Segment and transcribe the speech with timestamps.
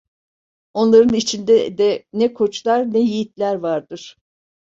[0.73, 4.17] Onların içinde de ne koçlar, ne yiğitler vardır.